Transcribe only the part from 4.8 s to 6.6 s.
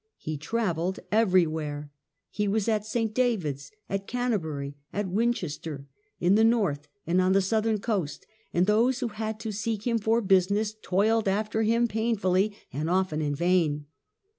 at Winchester, in the